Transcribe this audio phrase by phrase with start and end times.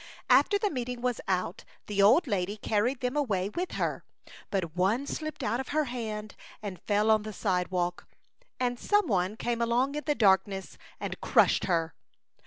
[0.31, 2.57] After the meeting was out, the old lady.
[2.57, 4.03] carried them away with her,
[4.49, 8.07] but one slipped out of her hand and fell on the walk,
[8.59, 11.93] and some one came along in the darkness and crushed her.